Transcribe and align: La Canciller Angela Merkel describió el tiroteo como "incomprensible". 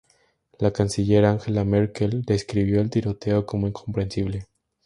La 0.59 0.71
Canciller 0.71 1.23
Angela 1.25 1.63
Merkel 1.63 2.23
describió 2.23 2.81
el 2.81 2.89
tiroteo 2.89 3.45
como 3.45 3.67
"incomprensible". 3.67 4.47